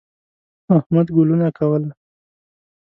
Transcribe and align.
احمد 0.75 1.07
ګلو 1.15 1.35
نه 1.41 1.49
کوله. 1.57 1.89